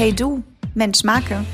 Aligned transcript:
Hey 0.00 0.14
du, 0.14 0.42
Mensch 0.72 1.04
Marke. 1.04 1.44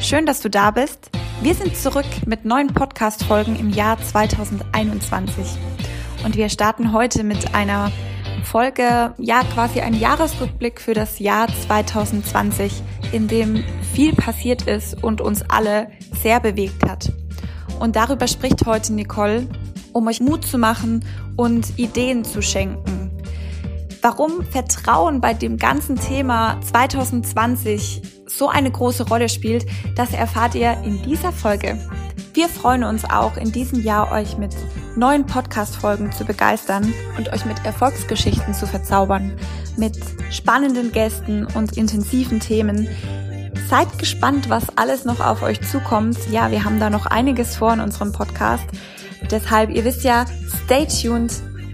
Schön, 0.00 0.24
dass 0.24 0.40
du 0.40 0.48
da 0.48 0.70
bist. 0.70 1.10
Wir 1.42 1.54
sind 1.54 1.76
zurück 1.76 2.06
mit 2.24 2.46
neuen 2.46 2.68
Podcast-Folgen 2.68 3.54
im 3.54 3.68
Jahr 3.68 4.00
2021. 4.00 5.44
Und 6.24 6.34
wir 6.34 6.48
starten 6.48 6.94
heute 6.94 7.22
mit 7.22 7.54
einer 7.54 7.92
Folge, 8.44 9.12
ja, 9.18 9.42
quasi 9.52 9.80
ein 9.80 9.92
Jahresrückblick 9.92 10.80
für 10.80 10.94
das 10.94 11.18
Jahr 11.18 11.48
2020, 11.48 12.82
in 13.12 13.28
dem 13.28 13.62
viel 13.92 14.14
passiert 14.14 14.62
ist 14.62 15.04
und 15.04 15.20
uns 15.20 15.42
alle 15.50 15.88
sehr 16.22 16.40
bewegt 16.40 16.88
hat. 16.88 17.12
Und 17.78 17.94
darüber 17.94 18.26
spricht 18.26 18.64
heute 18.64 18.94
Nicole, 18.94 19.46
um 19.92 20.06
euch 20.06 20.22
Mut 20.22 20.46
zu 20.46 20.56
machen 20.56 21.04
und 21.36 21.78
Ideen 21.78 22.24
zu 22.24 22.40
schenken. 22.40 23.01
Warum 24.04 24.44
Vertrauen 24.44 25.20
bei 25.20 25.32
dem 25.32 25.58
ganzen 25.58 25.94
Thema 25.94 26.60
2020 26.60 28.02
so 28.26 28.48
eine 28.48 28.68
große 28.68 29.06
Rolle 29.06 29.28
spielt, 29.28 29.64
das 29.94 30.12
erfahrt 30.12 30.56
ihr 30.56 30.76
in 30.82 31.00
dieser 31.04 31.30
Folge. 31.30 31.78
Wir 32.34 32.48
freuen 32.48 32.82
uns 32.82 33.04
auch 33.04 33.36
in 33.36 33.52
diesem 33.52 33.80
Jahr, 33.80 34.10
euch 34.10 34.36
mit 34.38 34.56
neuen 34.96 35.24
Podcast-Folgen 35.24 36.10
zu 36.10 36.24
begeistern 36.24 36.92
und 37.16 37.32
euch 37.32 37.44
mit 37.44 37.64
Erfolgsgeschichten 37.64 38.54
zu 38.54 38.66
verzaubern, 38.66 39.36
mit 39.76 39.96
spannenden 40.32 40.90
Gästen 40.90 41.46
und 41.54 41.76
intensiven 41.76 42.40
Themen. 42.40 42.88
Seid 43.70 44.00
gespannt, 44.00 44.50
was 44.50 44.76
alles 44.76 45.04
noch 45.04 45.20
auf 45.20 45.42
euch 45.42 45.60
zukommt. 45.62 46.18
Ja, 46.28 46.50
wir 46.50 46.64
haben 46.64 46.80
da 46.80 46.90
noch 46.90 47.06
einiges 47.06 47.54
vor 47.54 47.72
in 47.72 47.80
unserem 47.80 48.10
Podcast. 48.10 48.64
Deshalb, 49.30 49.70
ihr 49.70 49.84
wisst 49.84 50.02
ja, 50.02 50.24
stay 50.64 50.88
tuned 50.88 51.30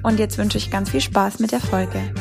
und 0.09 0.19
jetzt 0.19 0.39
wünsche 0.39 0.57
ich 0.57 0.71
ganz 0.71 0.89
viel 0.89 1.03
Spaß 1.03 1.39
mit 1.39 1.53
der 1.53 1.61
Folge. 1.61 2.15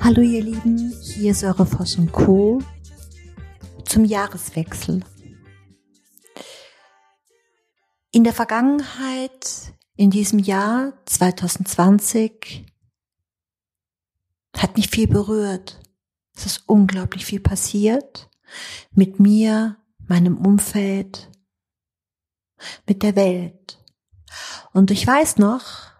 Hallo 0.00 0.22
ihr 0.22 0.40
Lieben, 0.40 0.94
hier 1.02 1.32
ist 1.32 1.42
eure 1.42 1.66
Voss 1.66 1.96
und 1.96 2.12
Co. 2.12 2.62
zum 3.84 4.04
Jahreswechsel. 4.04 5.02
In 8.12 8.22
der 8.22 8.32
Vergangenheit, 8.32 9.74
in 9.96 10.10
diesem 10.10 10.38
Jahr 10.38 10.92
2020, 11.06 12.64
hat 14.56 14.76
mich 14.76 14.90
viel 14.90 15.08
berührt. 15.08 15.80
Es 16.36 16.46
ist 16.46 16.62
unglaublich 16.66 17.26
viel 17.26 17.40
passiert 17.40 18.30
mit 18.92 19.18
mir, 19.18 19.76
meinem 20.06 20.38
Umfeld, 20.38 21.30
mit 22.86 23.02
der 23.02 23.16
Welt. 23.16 23.84
Und 24.72 24.92
ich 24.92 25.04
weiß 25.04 25.38
noch, 25.38 25.97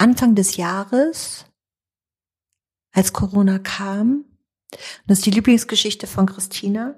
Anfang 0.00 0.34
des 0.34 0.56
Jahres, 0.56 1.46
als 2.92 3.12
Corona 3.12 3.58
kam, 3.58 4.24
das 5.06 5.18
ist 5.18 5.26
die 5.26 5.30
Lieblingsgeschichte 5.30 6.06
von 6.06 6.26
Christina, 6.26 6.94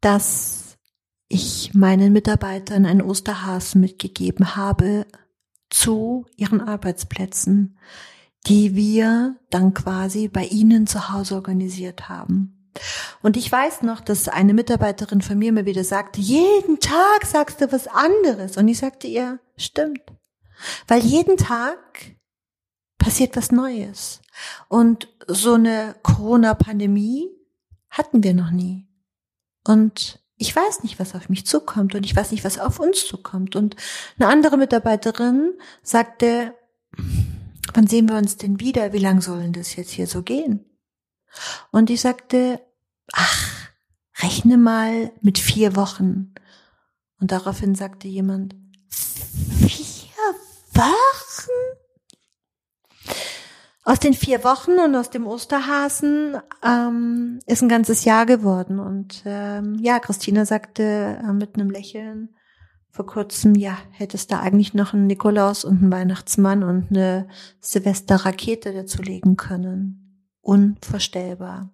dass 0.00 0.78
ich 1.28 1.74
meinen 1.74 2.12
Mitarbeitern 2.12 2.86
einen 2.86 3.02
Osterhasen 3.02 3.80
mitgegeben 3.80 4.56
habe 4.56 5.06
zu 5.70 6.26
ihren 6.36 6.60
Arbeitsplätzen, 6.60 7.78
die 8.46 8.74
wir 8.74 9.36
dann 9.50 9.74
quasi 9.74 10.28
bei 10.28 10.44
ihnen 10.44 10.86
zu 10.86 11.12
Hause 11.12 11.34
organisiert 11.34 12.08
haben. 12.08 12.55
Und 13.22 13.36
ich 13.36 13.50
weiß 13.50 13.82
noch, 13.82 14.00
dass 14.00 14.28
eine 14.28 14.54
Mitarbeiterin 14.54 15.22
von 15.22 15.38
mir 15.38 15.52
mir 15.52 15.66
wieder 15.66 15.84
sagte, 15.84 16.20
jeden 16.20 16.80
Tag 16.80 17.24
sagst 17.24 17.60
du 17.60 17.70
was 17.72 17.88
anderes. 17.88 18.56
Und 18.56 18.68
ich 18.68 18.78
sagte 18.78 19.06
ihr, 19.06 19.38
stimmt. 19.56 20.02
Weil 20.86 21.02
jeden 21.02 21.36
Tag 21.36 22.16
passiert 22.98 23.36
was 23.36 23.52
Neues. 23.52 24.20
Und 24.68 25.08
so 25.26 25.54
eine 25.54 25.96
Corona-Pandemie 26.02 27.30
hatten 27.90 28.22
wir 28.22 28.34
noch 28.34 28.50
nie. 28.50 28.86
Und 29.64 30.20
ich 30.36 30.54
weiß 30.54 30.82
nicht, 30.82 30.98
was 31.00 31.14
auf 31.14 31.28
mich 31.28 31.46
zukommt 31.46 31.94
und 31.94 32.04
ich 32.04 32.14
weiß 32.14 32.30
nicht, 32.30 32.44
was 32.44 32.58
auf 32.58 32.78
uns 32.78 33.06
zukommt. 33.06 33.56
Und 33.56 33.76
eine 34.18 34.28
andere 34.28 34.56
Mitarbeiterin 34.58 35.54
sagte, 35.82 36.54
wann 37.74 37.86
sehen 37.86 38.08
wir 38.08 38.16
uns 38.16 38.36
denn 38.36 38.60
wieder? 38.60 38.92
Wie 38.92 38.98
lang 38.98 39.20
sollen 39.20 39.52
das 39.52 39.76
jetzt 39.76 39.90
hier 39.90 40.06
so 40.06 40.22
gehen? 40.22 40.64
Und 41.70 41.90
ich 41.90 42.00
sagte, 42.00 42.60
ach, 43.12 43.70
rechne 44.22 44.56
mal 44.56 45.12
mit 45.20 45.38
vier 45.38 45.76
Wochen. 45.76 46.34
Und 47.20 47.32
daraufhin 47.32 47.74
sagte 47.74 48.08
jemand, 48.08 48.54
vier 48.88 50.12
Wochen? 50.74 51.50
Aus 53.84 54.00
den 54.00 54.14
vier 54.14 54.42
Wochen 54.42 54.80
und 54.84 54.96
aus 54.96 55.10
dem 55.10 55.28
Osterhasen 55.28 56.36
ähm, 56.64 57.38
ist 57.46 57.62
ein 57.62 57.68
ganzes 57.68 58.04
Jahr 58.04 58.26
geworden. 58.26 58.80
Und 58.80 59.22
ähm, 59.24 59.76
ja, 59.80 60.00
Christina 60.00 60.44
sagte 60.44 60.82
äh, 61.22 61.32
mit 61.32 61.54
einem 61.54 61.70
Lächeln 61.70 62.34
vor 62.90 63.06
kurzem, 63.06 63.54
ja, 63.54 63.76
hättest 63.92 64.32
da 64.32 64.40
eigentlich 64.40 64.74
noch 64.74 64.92
einen 64.92 65.06
Nikolaus 65.06 65.64
und 65.64 65.82
einen 65.82 65.92
Weihnachtsmann 65.92 66.64
und 66.64 66.90
eine 66.90 67.28
Silvesterrakete 67.60 68.72
dazu 68.72 69.02
legen 69.02 69.36
können. 69.36 70.05
Unvorstellbar. 70.46 71.70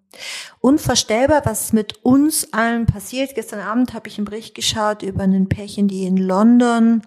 Unvorstellbar, 0.60 1.42
was 1.44 1.74
mit 1.74 2.02
uns 2.06 2.54
allen 2.54 2.86
passiert. 2.86 3.34
Gestern 3.34 3.60
Abend 3.60 3.92
habe 3.92 4.08
ich 4.08 4.16
einen 4.16 4.24
Bericht 4.24 4.54
geschaut 4.54 5.02
über 5.02 5.24
ein 5.24 5.48
Pärchen, 5.50 5.88
die 5.88 6.04
in 6.06 6.16
London 6.16 7.02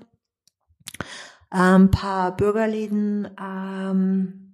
ein 1.49 1.81
ähm, 1.81 1.89
paar 1.89 2.37
Bürgerläden 2.37 3.27
ähm, 3.41 4.53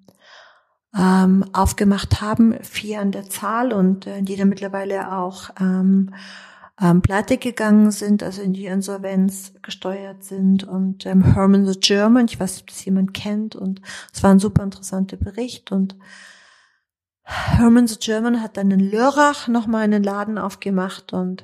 ähm, 0.98 1.44
aufgemacht 1.52 2.22
haben, 2.22 2.56
vier 2.64 3.02
an 3.02 3.12
der 3.12 3.30
Zahl 3.30 3.74
und 3.74 4.08
äh, 4.08 4.22
die 4.22 4.38
dann 4.38 4.48
mittlerweile 4.48 5.12
auch 5.12 5.50
ähm, 5.60 6.16
ähm, 6.80 7.02
pleite 7.02 7.38
gegangen 7.38 7.92
sind, 7.92 8.24
also 8.24 8.42
in 8.42 8.54
die 8.54 8.68
Insolvenz 8.68 9.52
gesteuert 9.62 10.24
sind 10.24 10.64
und 10.64 11.06
ähm, 11.06 11.34
Herman 11.34 11.66
the 11.66 11.78
German, 11.78 12.28
ich 12.28 12.40
weiß 12.40 12.54
nicht, 12.54 12.62
ob 12.62 12.68
das 12.70 12.86
jemand 12.86 13.14
kennt 13.14 13.58
und 13.58 13.82
es 14.14 14.24
war 14.24 14.32
ein 14.32 14.40
super 14.40 14.64
interessanter 14.64 15.18
Bericht 15.18 15.74
und 15.74 15.98
Herman 17.32 17.88
the 17.88 17.98
German 18.00 18.42
hat 18.42 18.58
dann 18.58 18.72
in 18.72 18.92
Lörrach 18.92 19.48
nochmal 19.48 19.84
einen 19.84 20.04
Laden 20.04 20.38
aufgemacht 20.38 21.14
und 21.14 21.44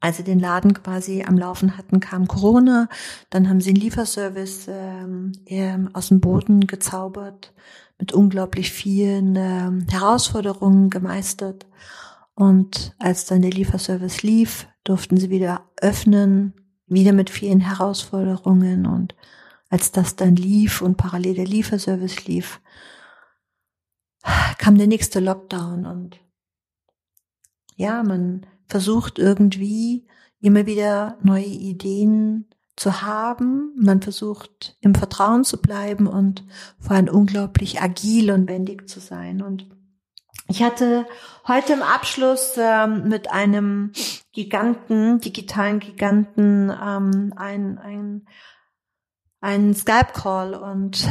als 0.00 0.16
sie 0.16 0.24
den 0.24 0.38
Laden 0.38 0.74
quasi 0.74 1.24
am 1.26 1.36
Laufen 1.36 1.76
hatten, 1.76 1.98
kam 2.00 2.28
Corona. 2.28 2.88
Dann 3.30 3.48
haben 3.48 3.60
sie 3.60 3.70
einen 3.70 3.80
Lieferservice 3.80 4.68
ähm, 4.68 5.90
aus 5.92 6.08
dem 6.08 6.20
Boden 6.20 6.66
gezaubert 6.66 7.52
mit 7.98 8.12
unglaublich 8.12 8.70
vielen 8.72 9.34
äh, 9.34 9.70
Herausforderungen 9.90 10.88
gemeistert. 10.88 11.66
Und 12.34 12.94
als 13.00 13.26
dann 13.26 13.42
der 13.42 13.50
Lieferservice 13.50 14.22
lief, 14.22 14.68
durften 14.84 15.16
sie 15.16 15.30
wieder 15.30 15.62
öffnen, 15.80 16.54
wieder 16.86 17.12
mit 17.12 17.28
vielen 17.28 17.60
Herausforderungen. 17.60 18.86
Und 18.86 19.16
als 19.68 19.90
das 19.90 20.14
dann 20.14 20.36
lief 20.36 20.80
und 20.80 20.96
parallel 20.96 21.34
der 21.34 21.46
Lieferservice 21.46 22.26
lief, 22.26 22.60
kam 24.58 24.78
der 24.78 24.86
nächste 24.86 25.20
Lockdown. 25.20 25.86
Und 25.86 26.20
ja, 27.76 28.02
man 28.02 28.46
versucht 28.66 29.18
irgendwie 29.18 30.06
immer 30.40 30.66
wieder 30.66 31.18
neue 31.22 31.44
Ideen 31.44 32.46
zu 32.76 33.02
haben. 33.02 33.72
Man 33.76 34.00
versucht 34.02 34.76
im 34.80 34.94
Vertrauen 34.94 35.44
zu 35.44 35.60
bleiben 35.60 36.06
und 36.06 36.44
vor 36.78 36.96
allem 36.96 37.08
unglaublich 37.08 37.80
agil 37.80 38.30
und 38.30 38.48
wendig 38.48 38.88
zu 38.88 39.00
sein. 39.00 39.42
Und 39.42 39.66
ich 40.48 40.62
hatte 40.62 41.06
heute 41.46 41.74
im 41.74 41.82
Abschluss 41.82 42.54
ähm, 42.56 43.08
mit 43.08 43.30
einem 43.30 43.92
Giganten, 44.32 45.20
digitalen 45.20 45.80
Giganten, 45.80 46.70
ähm, 46.70 47.34
ein, 47.36 47.78
ein, 47.78 48.28
ein 49.40 49.74
Skype-Call 49.74 50.54
und 50.54 51.06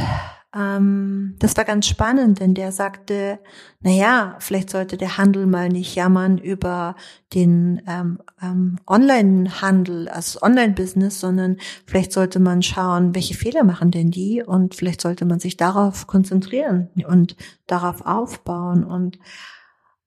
ähm, 0.54 1.36
das 1.40 1.56
war 1.58 1.64
ganz 1.64 1.86
spannend, 1.86 2.40
denn 2.40 2.54
der 2.54 2.72
sagte, 2.72 3.38
na 3.80 3.90
ja, 3.90 4.36
vielleicht 4.38 4.70
sollte 4.70 4.96
der 4.96 5.18
Handel 5.18 5.46
mal 5.46 5.68
nicht 5.68 5.94
jammern 5.94 6.38
über 6.38 6.96
den 7.34 7.82
ähm, 7.86 8.18
ähm, 8.40 8.78
Online-Handel, 8.86 10.08
also 10.08 10.40
Online-Business, 10.40 11.20
sondern 11.20 11.58
vielleicht 11.86 12.12
sollte 12.12 12.40
man 12.40 12.62
schauen, 12.62 13.14
welche 13.14 13.34
Fehler 13.34 13.62
machen 13.62 13.90
denn 13.90 14.10
die 14.10 14.42
und 14.42 14.74
vielleicht 14.74 15.02
sollte 15.02 15.26
man 15.26 15.38
sich 15.38 15.58
darauf 15.58 16.06
konzentrieren 16.06 16.88
und 17.06 17.36
darauf 17.66 18.06
aufbauen. 18.06 18.84
Und 18.84 19.18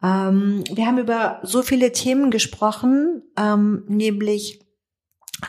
ähm, 0.01 0.63
wir 0.73 0.87
haben 0.87 0.97
über 0.97 1.39
so 1.43 1.61
viele 1.61 1.91
Themen 1.91 2.31
gesprochen, 2.31 3.21
ähm, 3.37 3.83
nämlich 3.87 4.59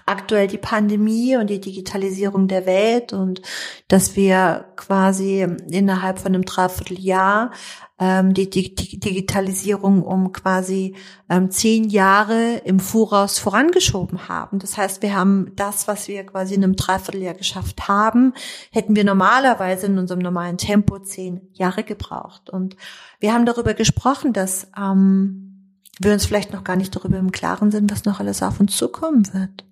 aktuell 0.07 0.47
die 0.47 0.59
Pandemie 0.59 1.37
und 1.37 1.49
die 1.49 1.61
Digitalisierung 1.61 2.49
der 2.49 2.67
Welt 2.67 3.13
und 3.13 3.43
dass 3.89 4.17
wir 4.17 4.67
quasi 4.77 5.47
innerhalb 5.71 6.19
von 6.19 6.35
einem 6.35 6.45
Dreivierteljahr 6.45 7.51
ähm, 7.99 8.35
die, 8.35 8.51
die, 8.51 8.75
die 8.75 8.99
Digitalisierung 8.99 10.03
um 10.03 10.33
quasi 10.33 10.97
ähm, 11.29 11.51
zehn 11.51 11.89
Jahre 11.89 12.57
im 12.65 12.81
Voraus 12.81 13.39
vorangeschoben 13.39 14.29
haben. 14.29 14.59
Das 14.59 14.77
heißt, 14.77 15.03
wir 15.03 15.15
haben 15.15 15.53
das, 15.57 15.87
was 15.89 16.09
wir 16.09 16.25
quasi 16.25 16.55
in 16.55 16.65
einem 16.65 16.77
Dreivierteljahr 16.77 17.35
geschafft 17.35 17.87
haben, 17.89 18.35
hätten 18.71 18.97
wir 18.97 19.05
normalerweise 19.05 19.87
in 19.87 19.99
unserem 19.99 20.21
normalen 20.21 20.59
Tempo 20.59 20.99
zehn 20.99 21.43
Jahre 21.53 21.85
gebraucht. 21.85 22.51
Und 22.51 22.77
wir 23.21 23.33
haben 23.33 23.47
darüber 23.47 23.75
gesprochen, 23.75 24.33
dass 24.33 24.69
ähm, 24.77 25.79
wir 26.01 26.13
uns 26.13 26.27
vielleicht 26.27 26.53
noch 26.53 26.65
gar 26.65 26.77
nicht 26.77 26.97
darüber 26.97 27.19
im 27.19 27.31
Klaren 27.31 27.71
sind, 27.71 27.93
was 27.93 28.05
noch 28.05 28.19
alles 28.19 28.43
auf 28.43 28.59
uns 28.59 28.77
zukommen 28.77 29.33
wird 29.33 29.65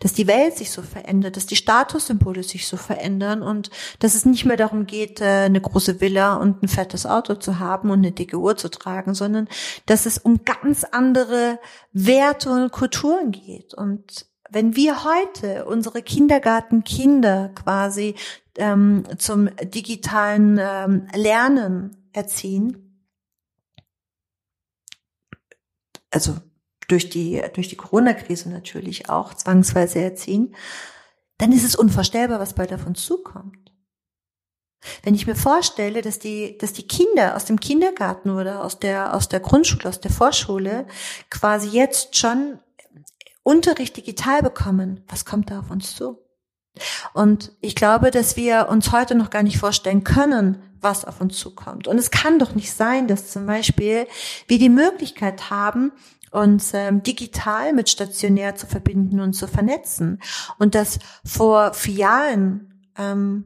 dass 0.00 0.12
die 0.12 0.26
Welt 0.26 0.56
sich 0.56 0.70
so 0.70 0.82
verändert, 0.82 1.36
dass 1.36 1.46
die 1.46 1.56
Statussymbole 1.56 2.42
sich 2.42 2.66
so 2.66 2.76
verändern 2.76 3.42
und 3.42 3.70
dass 3.98 4.14
es 4.14 4.24
nicht 4.24 4.44
mehr 4.44 4.56
darum 4.56 4.86
geht, 4.86 5.20
äh, 5.20 5.44
eine 5.44 5.60
große 5.60 6.00
Villa 6.00 6.36
und 6.36 6.62
ein 6.62 6.68
fettes 6.68 7.06
Auto 7.06 7.34
zu 7.34 7.58
haben 7.58 7.90
und 7.90 7.98
eine 7.98 8.12
dicke 8.12 8.38
Uhr 8.38 8.56
zu 8.56 8.68
tragen, 8.68 9.14
sondern 9.14 9.48
dass 9.86 10.06
es 10.06 10.18
um 10.18 10.44
ganz 10.44 10.84
andere 10.84 11.58
Werte 11.92 12.50
und 12.50 12.72
Kulturen 12.72 13.32
geht. 13.32 13.74
Und 13.74 14.26
wenn 14.50 14.76
wir 14.76 15.04
heute 15.04 15.64
unsere 15.64 16.02
Kindergartenkinder 16.02 17.50
quasi 17.54 18.14
ähm, 18.56 19.04
zum 19.18 19.50
digitalen 19.62 20.58
ähm, 20.60 21.08
Lernen 21.14 22.08
erziehen, 22.12 22.84
also 26.10 26.36
durch 26.88 27.08
die, 27.08 27.42
durch 27.54 27.68
die 27.68 27.76
Corona-Krise 27.76 28.50
natürlich 28.50 29.08
auch 29.08 29.34
zwangsweise 29.34 30.00
erziehen, 30.00 30.54
dann 31.38 31.52
ist 31.52 31.64
es 31.64 31.76
unvorstellbar, 31.76 32.38
was 32.38 32.54
bald 32.54 32.72
uns 32.86 33.04
zukommt. 33.04 33.64
Wenn 35.02 35.14
ich 35.14 35.26
mir 35.26 35.34
vorstelle, 35.34 36.02
dass 36.02 36.18
die, 36.18 36.58
dass 36.58 36.72
die 36.72 36.86
Kinder 36.86 37.36
aus 37.36 37.46
dem 37.46 37.58
Kindergarten 37.58 38.30
oder 38.30 38.62
aus 38.62 38.78
der, 38.78 39.14
aus 39.14 39.28
der 39.28 39.40
Grundschule, 39.40 39.88
aus 39.88 40.00
der 40.00 40.10
Vorschule 40.10 40.86
quasi 41.30 41.68
jetzt 41.68 42.16
schon 42.16 42.58
Unterricht 43.42 43.96
digital 43.96 44.42
bekommen, 44.42 45.04
was 45.08 45.24
kommt 45.24 45.50
da 45.50 45.60
auf 45.60 45.70
uns 45.70 45.94
zu? 45.94 46.18
Und 47.12 47.52
ich 47.60 47.74
glaube, 47.74 48.10
dass 48.10 48.36
wir 48.36 48.68
uns 48.68 48.90
heute 48.90 49.14
noch 49.14 49.30
gar 49.30 49.42
nicht 49.42 49.58
vorstellen 49.58 50.02
können, 50.02 50.62
was 50.80 51.04
auf 51.04 51.20
uns 51.20 51.38
zukommt. 51.38 51.86
Und 51.86 51.98
es 51.98 52.10
kann 52.10 52.38
doch 52.38 52.54
nicht 52.54 52.72
sein, 52.72 53.06
dass 53.06 53.30
zum 53.30 53.46
Beispiel 53.46 54.06
wir 54.48 54.58
die 54.58 54.68
Möglichkeit 54.68 55.50
haben, 55.50 55.92
uns 56.34 56.74
ähm, 56.74 57.02
digital 57.02 57.72
mit 57.72 57.88
stationär 57.88 58.56
zu 58.56 58.66
verbinden 58.66 59.20
und 59.20 59.32
zu 59.34 59.46
vernetzen. 59.46 60.20
Und 60.58 60.74
dass 60.74 60.98
vor 61.24 61.72
Filialen 61.74 62.90
ähm, 62.98 63.44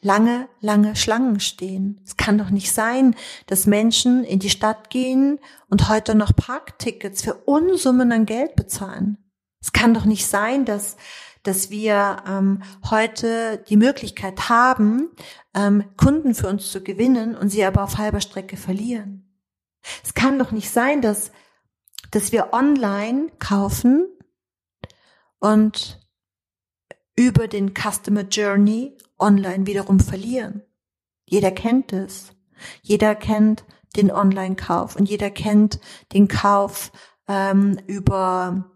lange, 0.00 0.48
lange 0.60 0.94
Schlangen 0.96 1.40
stehen. 1.40 2.00
Es 2.04 2.16
kann 2.16 2.38
doch 2.38 2.50
nicht 2.50 2.72
sein, 2.72 3.16
dass 3.46 3.66
Menschen 3.66 4.24
in 4.24 4.38
die 4.38 4.50
Stadt 4.50 4.90
gehen 4.90 5.38
und 5.68 5.88
heute 5.88 6.14
noch 6.14 6.34
Parktickets 6.34 7.22
für 7.22 7.34
Unsummen 7.34 8.12
an 8.12 8.26
Geld 8.26 8.56
bezahlen. 8.56 9.18
Es 9.60 9.72
kann 9.72 9.94
doch 9.94 10.04
nicht 10.04 10.26
sein, 10.26 10.64
dass 10.64 10.96
dass 11.46 11.70
wir 11.70 12.24
ähm, 12.26 12.62
heute 12.90 13.62
die 13.68 13.76
Möglichkeit 13.76 14.48
haben, 14.48 15.10
ähm, 15.54 15.84
Kunden 15.96 16.34
für 16.34 16.48
uns 16.48 16.70
zu 16.70 16.82
gewinnen 16.82 17.36
und 17.36 17.50
sie 17.50 17.64
aber 17.64 17.84
auf 17.84 17.98
halber 17.98 18.20
Strecke 18.20 18.56
verlieren. 18.56 19.25
Es 20.04 20.14
kann 20.14 20.38
doch 20.38 20.50
nicht 20.50 20.70
sein, 20.70 21.02
dass, 21.02 21.32
dass 22.10 22.32
wir 22.32 22.52
online 22.52 23.30
kaufen 23.38 24.06
und 25.38 26.00
über 27.16 27.48
den 27.48 27.72
Customer 27.74 28.22
Journey 28.22 28.96
online 29.18 29.66
wiederum 29.66 30.00
verlieren. 30.00 30.62
Jeder 31.24 31.50
kennt 31.50 31.92
es. 31.92 32.32
Jeder 32.82 33.14
kennt 33.14 33.64
den 33.96 34.10
Online-Kauf 34.10 34.96
und 34.96 35.08
jeder 35.08 35.30
kennt 35.30 35.80
den 36.12 36.28
Kauf 36.28 36.92
ähm, 37.28 37.78
über 37.86 38.70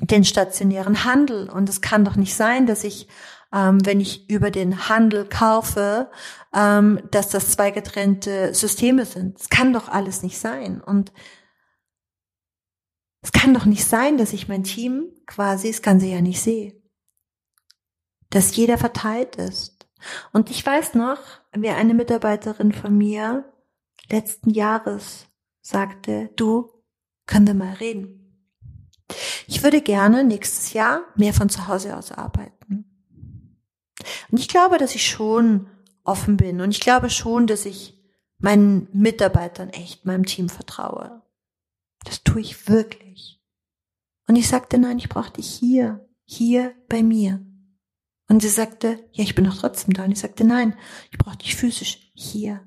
den 0.00 0.24
stationären 0.24 1.04
Handel. 1.04 1.48
Und 1.50 1.68
es 1.68 1.80
kann 1.80 2.04
doch 2.04 2.16
nicht 2.16 2.34
sein, 2.34 2.66
dass 2.66 2.84
ich 2.84 3.08
ähm, 3.52 3.84
wenn 3.84 4.00
ich 4.00 4.28
über 4.28 4.50
den 4.50 4.88
Handel 4.88 5.26
kaufe, 5.26 6.10
ähm, 6.54 7.00
dass 7.10 7.30
das 7.30 7.50
zwei 7.50 7.70
getrennte 7.70 8.54
Systeme 8.54 9.04
sind. 9.04 9.40
Es 9.40 9.48
kann 9.48 9.72
doch 9.72 9.88
alles 9.88 10.22
nicht 10.22 10.38
sein. 10.38 10.80
Und 10.80 11.12
es 13.22 13.32
kann 13.32 13.54
doch 13.54 13.64
nicht 13.64 13.84
sein, 13.84 14.18
dass 14.18 14.32
ich 14.32 14.48
mein 14.48 14.64
Team 14.64 15.06
quasi 15.26 15.68
das 15.68 15.82
Ganze 15.82 16.06
ja 16.06 16.20
nicht 16.20 16.40
sehe. 16.40 16.80
Dass 18.30 18.54
jeder 18.56 18.78
verteilt 18.78 19.36
ist. 19.36 19.88
Und 20.32 20.50
ich 20.50 20.64
weiß 20.64 20.94
noch, 20.94 21.18
wie 21.56 21.70
eine 21.70 21.94
Mitarbeiterin 21.94 22.72
von 22.72 22.96
mir 22.96 23.52
letzten 24.10 24.50
Jahres 24.50 25.26
sagte, 25.60 26.30
du, 26.36 26.70
können 27.26 27.46
wir 27.46 27.54
mal 27.54 27.74
reden. 27.74 28.18
Ich 29.46 29.62
würde 29.62 29.80
gerne 29.80 30.24
nächstes 30.24 30.72
Jahr 30.72 31.02
mehr 31.16 31.32
von 31.32 31.48
zu 31.48 31.66
Hause 31.66 31.96
aus 31.96 32.12
arbeiten. 32.12 32.58
Und 34.30 34.38
ich 34.38 34.48
glaube, 34.48 34.78
dass 34.78 34.94
ich 34.94 35.06
schon 35.06 35.68
offen 36.04 36.36
bin 36.36 36.60
und 36.60 36.70
ich 36.70 36.80
glaube 36.80 37.10
schon, 37.10 37.46
dass 37.46 37.66
ich 37.66 37.94
meinen 38.38 38.88
Mitarbeitern 38.92 39.70
echt, 39.70 40.06
meinem 40.06 40.24
Team 40.24 40.48
vertraue. 40.48 41.22
Das 42.04 42.22
tue 42.22 42.40
ich 42.40 42.68
wirklich. 42.68 43.40
Und 44.26 44.36
ich 44.36 44.48
sagte, 44.48 44.78
nein, 44.78 44.98
ich 44.98 45.08
brauche 45.08 45.32
dich 45.32 45.48
hier, 45.48 46.06
hier 46.24 46.74
bei 46.88 47.02
mir. 47.02 47.44
Und 48.28 48.40
sie 48.40 48.48
sagte, 48.48 49.04
ja, 49.12 49.24
ich 49.24 49.34
bin 49.34 49.44
doch 49.44 49.56
trotzdem 49.56 49.94
da. 49.94 50.04
Und 50.04 50.12
ich 50.12 50.20
sagte, 50.20 50.44
nein, 50.44 50.76
ich 51.10 51.18
brauche 51.18 51.38
dich 51.38 51.56
physisch 51.56 52.12
hier. 52.14 52.62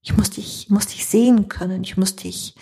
Ich 0.00 0.16
muss 0.16 0.30
dich, 0.30 0.70
muss 0.70 0.86
dich 0.86 1.06
sehen 1.06 1.48
können. 1.48 1.82
Ich 1.82 1.96
muss 1.96 2.14
dich, 2.14 2.54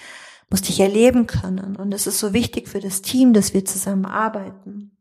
muss 0.48 0.62
dich 0.62 0.80
erleben 0.80 1.26
können. 1.26 1.76
Und 1.76 1.92
es 1.92 2.06
ist 2.06 2.18
so 2.18 2.32
wichtig 2.32 2.66
für 2.68 2.80
das 2.80 3.02
Team, 3.02 3.34
dass 3.34 3.52
wir 3.52 3.64
zusammen 3.64 4.06
arbeiten. 4.06 4.96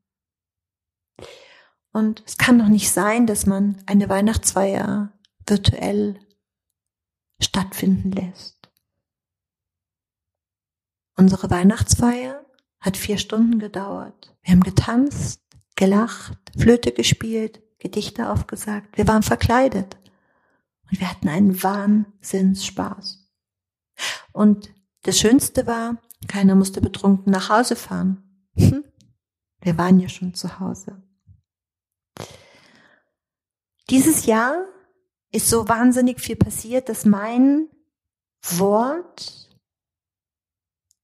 Und 1.96 2.24
es 2.26 2.38
kann 2.38 2.60
doch 2.60 2.68
nicht 2.68 2.92
sein, 2.92 3.26
dass 3.26 3.46
man 3.46 3.82
eine 3.86 4.10
Weihnachtsfeier 4.10 5.14
virtuell 5.48 6.20
stattfinden 7.42 8.12
lässt. 8.12 8.70
Unsere 11.16 11.50
Weihnachtsfeier 11.50 12.46
hat 12.82 12.98
vier 12.98 13.18
Stunden 13.18 13.60
gedauert. 13.60 14.36
Wir 14.42 14.52
haben 14.52 14.64
getanzt, 14.64 15.42
gelacht, 15.78 16.38
Flöte 16.58 16.92
gespielt, 16.92 17.62
Gedichte 17.80 18.30
aufgesagt. 18.30 18.98
Wir 18.98 19.08
waren 19.08 19.24
verkleidet. 19.24 19.96
Und 20.92 21.00
wir 21.00 21.10
hatten 21.10 21.30
einen 21.30 21.64
Wahnsinnsspaß. 21.64 23.26
Und 24.34 24.70
das 25.04 25.18
Schönste 25.18 25.66
war, 25.66 26.02
keiner 26.28 26.56
musste 26.56 26.82
betrunken 26.82 27.32
nach 27.32 27.48
Hause 27.48 27.78
fahren. 27.78 28.22
Hm? 28.58 28.84
Wir 29.62 29.78
waren 29.78 30.02
ja 30.02 30.10
schon 30.10 30.34
zu 30.34 30.60
Hause. 30.60 31.05
Dieses 33.90 34.26
Jahr 34.26 34.66
ist 35.32 35.50
so 35.50 35.68
wahnsinnig 35.68 36.20
viel 36.20 36.36
passiert, 36.36 36.90
dass 36.90 37.06
mein 37.06 37.70
Wort, 38.42 39.50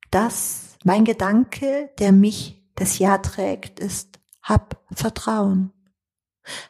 das, 0.10 0.78
mein 0.84 1.06
Gedanke, 1.06 1.92
der 2.00 2.12
mich 2.12 2.64
das 2.76 2.98
Jahr 2.98 3.22
trägt, 3.22 3.80
ist, 3.80 4.20
hab 4.42 4.82
Vertrauen. 4.92 5.72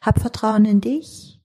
Hab 0.02 0.20
Vertrauen 0.20 0.66
in 0.66 0.82
dich 0.82 1.42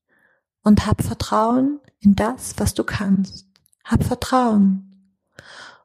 und 0.63 0.87
hab 0.87 1.03
Vertrauen 1.03 1.81
in 2.01 2.17
das, 2.17 2.55
was 2.59 2.75
du 2.75 2.83
kannst. 2.83 3.47
Hab 3.85 4.03
Vertrauen. 4.03 5.17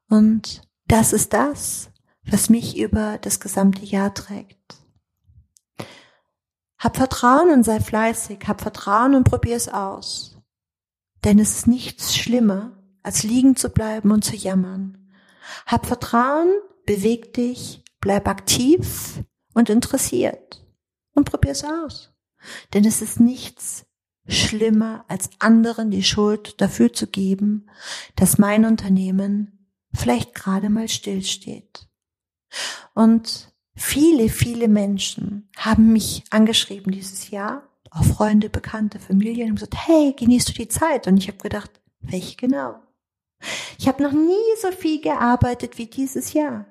Und 0.09 0.63
das 0.87 1.13
ist 1.13 1.33
das, 1.33 1.91
was 2.25 2.49
mich 2.49 2.79
über 2.79 3.19
das 3.19 3.39
gesamte 3.39 3.85
Jahr 3.85 4.13
trägt. 4.13 4.80
Hab 6.81 6.97
Vertrauen 6.97 7.51
und 7.51 7.63
sei 7.63 7.79
fleißig, 7.79 8.39
hab 8.47 8.59
Vertrauen 8.59 9.13
und 9.13 9.23
probier's 9.23 9.69
aus. 9.69 10.35
Denn 11.23 11.37
es 11.37 11.57
ist 11.57 11.67
nichts 11.67 12.15
schlimmer, 12.15 12.75
als 13.03 13.21
liegen 13.21 13.55
zu 13.55 13.69
bleiben 13.69 14.09
und 14.09 14.25
zu 14.25 14.35
jammern. 14.35 14.97
Hab 15.67 15.85
Vertrauen, 15.85 16.51
beweg 16.87 17.35
dich, 17.35 17.83
bleib 17.99 18.27
aktiv 18.27 19.23
und 19.53 19.69
interessiert 19.69 20.65
und 21.13 21.29
probier's 21.29 21.63
aus. 21.63 22.15
Denn 22.73 22.83
es 22.83 23.03
ist 23.03 23.19
nichts 23.19 23.85
schlimmer, 24.27 25.05
als 25.07 25.29
anderen 25.37 25.91
die 25.91 26.03
Schuld 26.03 26.59
dafür 26.61 26.91
zu 26.93 27.05
geben, 27.05 27.69
dass 28.15 28.39
mein 28.39 28.65
Unternehmen 28.65 29.69
vielleicht 29.93 30.33
gerade 30.33 30.69
mal 30.69 30.89
stillsteht. 30.89 31.87
Und 32.95 33.50
Viele, 33.75 34.29
viele 34.29 34.67
Menschen 34.67 35.49
haben 35.57 35.93
mich 35.93 36.23
angeschrieben 36.29 36.91
dieses 36.91 37.29
Jahr, 37.29 37.67
auch 37.89 38.03
Freunde, 38.03 38.49
Bekannte, 38.49 38.99
Familien, 38.99 39.49
und 39.49 39.55
gesagt, 39.55 39.87
hey, 39.87 40.13
genießt 40.17 40.49
du 40.49 40.53
die 40.53 40.67
Zeit? 40.67 41.07
Und 41.07 41.17
ich 41.17 41.27
habe 41.27 41.37
gedacht, 41.37 41.71
welche 42.01 42.35
genau? 42.35 42.75
Ich 43.79 43.87
habe 43.87 44.03
noch 44.03 44.11
nie 44.11 44.35
so 44.61 44.71
viel 44.71 45.01
gearbeitet 45.01 45.77
wie 45.77 45.87
dieses 45.87 46.33
Jahr. 46.33 46.65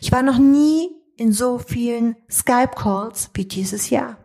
Ich 0.00 0.12
war 0.12 0.22
noch 0.22 0.38
nie 0.38 0.90
in 1.16 1.32
so 1.32 1.58
vielen 1.58 2.16
Skype-Calls 2.30 3.30
wie 3.34 3.44
dieses 3.44 3.90
Jahr. 3.90 4.16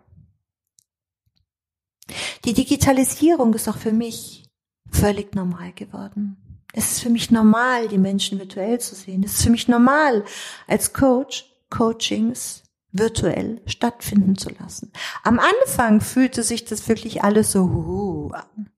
Die 2.46 2.54
Digitalisierung 2.54 3.54
ist 3.54 3.68
auch 3.68 3.78
für 3.78 3.92
mich 3.92 4.50
völlig 4.90 5.36
normal 5.36 5.74
geworden. 5.74 6.38
Es 6.74 6.92
ist 6.92 7.02
für 7.02 7.10
mich 7.10 7.32
normal, 7.32 7.88
die 7.88 7.98
Menschen 7.98 8.40
virtuell 8.40 8.80
zu 8.80 8.96
sehen. 8.96 9.24
Es 9.24 9.34
ist 9.34 9.44
für 9.44 9.50
mich 9.50 9.68
normal, 9.68 10.24
als 10.68 10.94
Coach 10.94 11.46
Coachings 11.70 12.64
virtuell 12.92 13.62
stattfinden 13.66 14.38
zu 14.38 14.50
lassen. 14.50 14.92
Am 15.24 15.40
Anfang 15.40 16.02
fühlte 16.02 16.44
sich 16.44 16.66
das 16.66 16.88
wirklich 16.88 17.24
alles 17.24 17.52
so 17.52 17.64
uh, 17.64 18.32
an. 18.32 18.70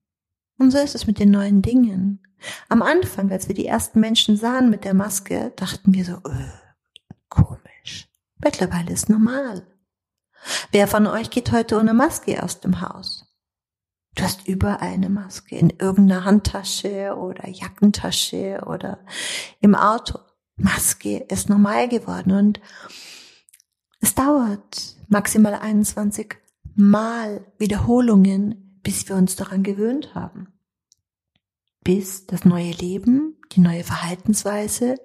Und 0.58 0.70
so 0.72 0.78
ist 0.78 0.94
es 0.94 1.06
mit 1.06 1.18
den 1.18 1.30
neuen 1.30 1.62
Dingen. 1.62 2.20
Am 2.68 2.82
Anfang, 2.82 3.30
als 3.30 3.48
wir 3.48 3.54
die 3.54 3.66
ersten 3.66 4.00
Menschen 4.00 4.36
sahen 4.36 4.70
mit 4.70 4.84
der 4.84 4.94
Maske, 4.94 5.52
dachten 5.56 5.94
wir 5.94 6.04
so, 6.04 6.14
äh, 6.16 6.48
komisch. 7.28 8.08
Mittlerweile 8.42 8.92
ist 8.92 9.08
normal. 9.08 9.66
Wer 10.72 10.88
von 10.88 11.06
euch 11.06 11.30
geht 11.30 11.52
heute 11.52 11.78
ohne 11.78 11.94
Maske 11.94 12.42
aus 12.42 12.60
dem 12.60 12.80
Haus? 12.80 13.26
Du 14.14 14.24
hast 14.24 14.48
überall 14.48 14.80
eine 14.80 15.08
Maske, 15.08 15.56
in 15.56 15.70
irgendeiner 15.70 16.24
Handtasche 16.24 17.14
oder 17.16 17.48
Jackentasche 17.48 18.62
oder 18.66 18.98
im 19.60 19.74
Auto. 19.74 20.18
Maske 20.60 21.18
ist 21.28 21.48
normal 21.48 21.88
geworden 21.88 22.32
und 22.32 22.60
es 24.00 24.14
dauert 24.14 24.96
maximal 25.08 25.54
21 25.54 26.36
Mal 26.74 27.44
Wiederholungen, 27.58 28.80
bis 28.82 29.08
wir 29.08 29.16
uns 29.16 29.36
daran 29.36 29.62
gewöhnt 29.62 30.14
haben. 30.14 30.48
Bis 31.82 32.26
das 32.26 32.44
neue 32.44 32.72
Leben, 32.72 33.36
die 33.52 33.60
neue 33.60 33.84
Verhaltensweise 33.84 34.96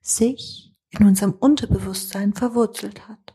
sich 0.00 0.74
in 0.90 1.06
unserem 1.06 1.32
Unterbewusstsein 1.32 2.34
verwurzelt 2.34 3.08
hat. 3.08 3.34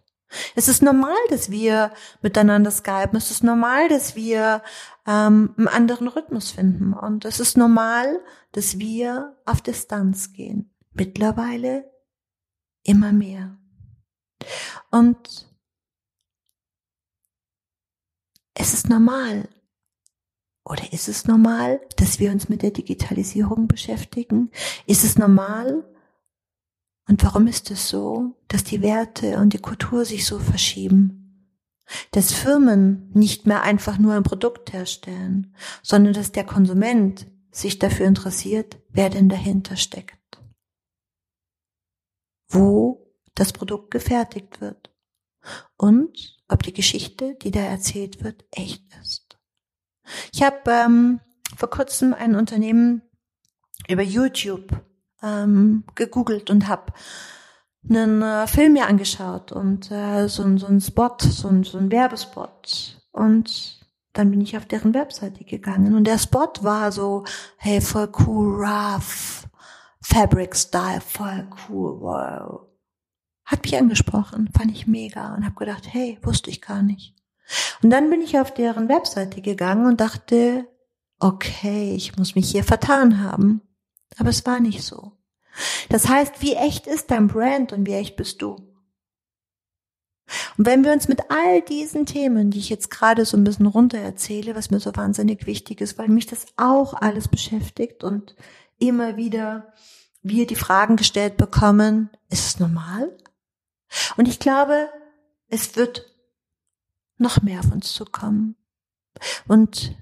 Es 0.55 0.67
ist 0.67 0.83
normal, 0.83 1.15
dass 1.29 1.49
wir 1.49 1.91
miteinander 2.21 2.69
skypen. 2.71 3.17
Es 3.17 3.31
ist 3.31 3.43
normal, 3.43 3.87
dass 3.87 4.15
wir 4.15 4.61
ähm, 5.07 5.53
einen 5.57 5.67
anderen 5.67 6.07
Rhythmus 6.09 6.51
finden. 6.51 6.93
Und 6.93 7.25
es 7.25 7.39
ist 7.39 7.57
normal, 7.57 8.19
dass 8.51 8.77
wir 8.77 9.37
auf 9.45 9.61
Distanz 9.61 10.33
gehen. 10.33 10.69
Mittlerweile 10.97 11.89
immer 12.83 13.13
mehr. 13.13 13.57
Und 14.91 15.47
es 18.53 18.73
ist 18.73 18.89
normal. 18.89 19.47
Oder 20.65 20.91
ist 20.91 21.07
es 21.07 21.25
normal, 21.25 21.79
dass 21.95 22.19
wir 22.19 22.31
uns 22.31 22.49
mit 22.49 22.61
der 22.61 22.71
Digitalisierung 22.71 23.67
beschäftigen? 23.67 24.51
Ist 24.85 25.03
es 25.03 25.17
normal, 25.17 25.85
und 27.07 27.23
warum 27.23 27.47
ist 27.47 27.71
es 27.71 27.87
so, 27.87 28.35
dass 28.49 28.63
die 28.63 28.81
Werte 28.81 29.37
und 29.37 29.53
die 29.53 29.59
Kultur 29.59 30.03
sich 30.03 30.25
so 30.25 30.39
verschieben? 30.39 31.53
Dass 32.11 32.33
Firmen 32.33 33.09
nicht 33.13 33.47
mehr 33.47 33.63
einfach 33.63 33.97
nur 33.97 34.13
ein 34.13 34.23
Produkt 34.23 34.73
herstellen, 34.73 35.55
sondern 35.81 36.13
dass 36.13 36.33
der 36.33 36.43
Konsument 36.43 37.27
sich 37.49 37.79
dafür 37.79 38.07
interessiert, 38.07 38.77
wer 38.89 39.09
denn 39.09 39.29
dahinter 39.29 39.77
steckt. 39.77 40.16
Wo 42.49 43.11
das 43.35 43.53
Produkt 43.53 43.91
gefertigt 43.91 44.61
wird. 44.61 44.91
Und 45.77 46.37
ob 46.47 46.63
die 46.63 46.73
Geschichte, 46.73 47.35
die 47.35 47.51
da 47.51 47.61
erzählt 47.61 48.23
wird, 48.23 48.45
echt 48.51 48.83
ist. 49.01 49.37
Ich 50.33 50.43
habe 50.43 50.59
ähm, 50.67 51.19
vor 51.55 51.69
kurzem 51.69 52.13
ein 52.13 52.35
Unternehmen 52.35 53.01
über 53.87 54.01
YouTube 54.01 54.71
ähm, 55.21 55.83
gegoogelt 55.95 56.49
und 56.49 56.67
habe 56.67 56.93
einen 57.89 58.21
äh, 58.21 58.47
Film 58.47 58.73
mir 58.73 58.87
angeschaut 58.87 59.51
und 59.51 59.91
äh, 59.91 60.27
so, 60.27 60.57
so 60.57 60.67
ein 60.67 60.81
Spot, 60.81 61.15
so 61.19 61.47
ein, 61.47 61.63
so 61.63 61.77
ein 61.77 61.91
Werbespot. 61.91 63.01
Und 63.11 63.79
dann 64.13 64.31
bin 64.31 64.41
ich 64.41 64.57
auf 64.57 64.65
deren 64.65 64.93
Webseite 64.93 65.43
gegangen 65.43 65.95
und 65.95 66.05
der 66.05 66.17
Spot 66.17 66.51
war 66.61 66.91
so, 66.91 67.23
hey, 67.57 67.81
voll 67.81 68.09
cool, 68.25 68.65
rough, 68.65 69.36
Fabric 70.01 70.55
Style, 70.55 71.01
voll 71.01 71.47
cool, 71.69 71.99
wow. 72.01 72.67
Hat 73.45 73.63
mich 73.63 73.77
angesprochen, 73.77 74.49
fand 74.55 74.71
ich 74.71 74.87
mega 74.87 75.33
und 75.33 75.45
habe 75.45 75.55
gedacht, 75.55 75.87
hey, 75.87 76.17
wusste 76.21 76.49
ich 76.49 76.61
gar 76.61 76.81
nicht. 76.81 77.15
Und 77.81 77.89
dann 77.89 78.09
bin 78.09 78.21
ich 78.21 78.39
auf 78.39 78.53
deren 78.53 78.89
Webseite 78.89 79.41
gegangen 79.41 79.85
und 79.85 80.01
dachte, 80.01 80.67
okay, 81.19 81.95
ich 81.95 82.17
muss 82.17 82.35
mich 82.35 82.51
hier 82.51 82.63
vertan 82.63 83.23
haben. 83.23 83.61
Aber 84.17 84.29
es 84.29 84.45
war 84.45 84.59
nicht 84.59 84.83
so. 84.83 85.13
Das 85.89 86.07
heißt, 86.07 86.41
wie 86.41 86.53
echt 86.53 86.87
ist 86.87 87.09
dein 87.11 87.27
Brand 87.27 87.73
und 87.73 87.87
wie 87.87 87.93
echt 87.93 88.15
bist 88.15 88.41
du? 88.41 88.67
Und 90.57 90.65
wenn 90.65 90.83
wir 90.83 90.91
uns 90.91 91.07
mit 91.07 91.21
all 91.29 91.61
diesen 91.61 92.05
Themen, 92.05 92.51
die 92.51 92.59
ich 92.59 92.69
jetzt 92.69 92.89
gerade 92.89 93.23
so 93.25 93.37
ein 93.37 93.43
bisschen 93.43 93.65
runter 93.65 93.97
erzähle, 93.97 94.55
was 94.55 94.71
mir 94.71 94.79
so 94.79 94.93
wahnsinnig 94.95 95.45
wichtig 95.45 95.79
ist, 95.79 95.97
weil 95.97 96.09
mich 96.09 96.25
das 96.25 96.47
auch 96.57 96.93
alles 96.93 97.27
beschäftigt 97.27 98.03
und 98.03 98.35
immer 98.79 99.17
wieder 99.17 99.73
wir 100.21 100.47
die 100.47 100.55
Fragen 100.55 100.95
gestellt 100.95 101.37
bekommen, 101.37 102.09
ist 102.29 102.47
es 102.47 102.59
normal? 102.59 103.15
Und 104.17 104.27
ich 104.27 104.39
glaube, 104.39 104.89
es 105.47 105.75
wird 105.75 106.05
noch 107.17 107.41
mehr 107.41 107.59
auf 107.59 107.71
uns 107.71 107.93
zukommen. 107.93 108.55
Und 109.47 109.95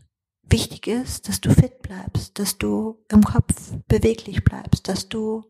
wichtig 0.44 0.88
ist, 0.88 1.27
dass 1.27 1.41
du 1.41 1.53
fit 1.53 1.82
bleibst, 1.82 2.38
dass 2.39 2.58
du 2.58 3.03
im 3.10 3.24
Kopf 3.24 3.74
beweglich 3.88 4.44
bleibst, 4.44 4.88
dass 4.88 5.08
du 5.08 5.44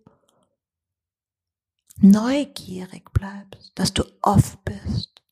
neugierig 1.97 3.11
bleibst, 3.13 3.71
dass 3.75 3.93
du 3.93 4.03
oft 4.21 4.63
bist. 4.65 5.23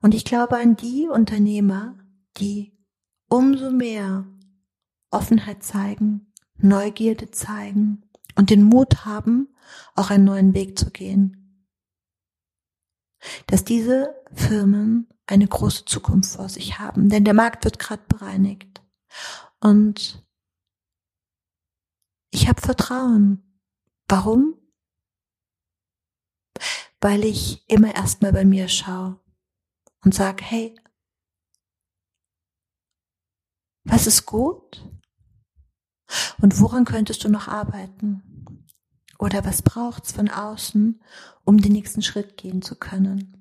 Und 0.00 0.14
ich 0.14 0.24
glaube 0.24 0.56
an 0.56 0.76
die 0.76 1.08
Unternehmer, 1.08 1.98
die 2.38 2.72
umso 3.28 3.70
mehr 3.70 4.26
Offenheit 5.10 5.62
zeigen, 5.62 6.25
Neugierde 6.58 7.30
zeigen 7.30 8.04
und 8.36 8.50
den 8.50 8.62
Mut 8.62 9.04
haben, 9.04 9.54
auch 9.94 10.10
einen 10.10 10.24
neuen 10.24 10.54
Weg 10.54 10.78
zu 10.78 10.90
gehen. 10.90 11.66
Dass 13.46 13.64
diese 13.64 14.14
Firmen 14.32 15.08
eine 15.26 15.48
große 15.48 15.84
Zukunft 15.84 16.36
vor 16.36 16.48
sich 16.48 16.78
haben, 16.78 17.08
denn 17.08 17.24
der 17.24 17.34
Markt 17.34 17.64
wird 17.64 17.78
gerade 17.78 18.02
bereinigt. 18.08 18.82
Und 19.60 20.24
ich 22.30 22.48
habe 22.48 22.60
Vertrauen. 22.60 23.42
Warum? 24.08 24.54
Weil 27.00 27.24
ich 27.24 27.68
immer 27.68 27.94
erstmal 27.94 28.32
bei 28.32 28.44
mir 28.44 28.68
schaue 28.68 29.20
und 30.04 30.14
sage, 30.14 30.44
hey, 30.44 30.74
was 33.84 34.06
ist 34.06 34.26
gut? 34.26 34.84
Und 36.40 36.60
woran 36.60 36.84
könntest 36.84 37.24
du 37.24 37.28
noch 37.28 37.48
arbeiten? 37.48 38.22
Oder 39.18 39.44
was 39.44 39.62
braucht's 39.62 40.12
von 40.12 40.28
außen, 40.28 41.02
um 41.44 41.58
den 41.58 41.72
nächsten 41.72 42.02
Schritt 42.02 42.36
gehen 42.36 42.62
zu 42.62 42.76
können? 42.76 43.36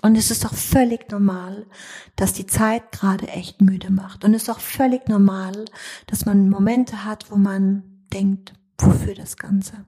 Und 0.00 0.16
es 0.16 0.30
ist 0.30 0.46
auch 0.46 0.54
völlig 0.54 1.10
normal, 1.10 1.66
dass 2.14 2.32
die 2.32 2.46
Zeit 2.46 2.92
gerade 2.92 3.28
echt 3.28 3.60
müde 3.60 3.90
macht. 3.90 4.24
Und 4.24 4.32
es 4.32 4.44
ist 4.44 4.50
auch 4.50 4.60
völlig 4.60 5.08
normal, 5.08 5.64
dass 6.06 6.24
man 6.24 6.48
Momente 6.48 7.04
hat, 7.04 7.30
wo 7.30 7.36
man 7.36 8.06
denkt, 8.12 8.52
wofür 8.78 9.14
das 9.14 9.36
Ganze? 9.36 9.86